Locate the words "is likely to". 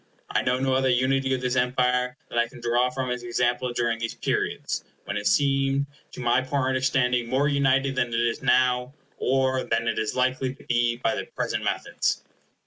9.99-10.63